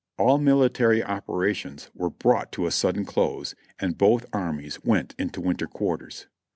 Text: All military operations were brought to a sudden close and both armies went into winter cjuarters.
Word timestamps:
All 0.17 0.39
military 0.39 1.03
operations 1.03 1.91
were 1.93 2.09
brought 2.09 2.51
to 2.53 2.65
a 2.65 2.71
sudden 2.71 3.05
close 3.05 3.53
and 3.77 3.99
both 3.99 4.25
armies 4.33 4.83
went 4.83 5.13
into 5.19 5.39
winter 5.41 5.67
cjuarters. 5.67 6.25